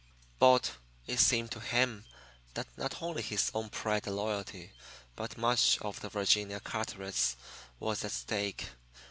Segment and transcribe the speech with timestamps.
[0.39, 0.71] But
[1.05, 2.05] it seemed to him
[2.55, 4.71] that not only his own pride and loyalty
[5.15, 7.35] but much of the Virginia Carterets'
[7.79, 8.67] was at stake.